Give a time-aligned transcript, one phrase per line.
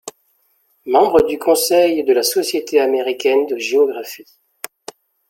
[0.87, 4.25] Membre du conseil de la Société américaine de géographie.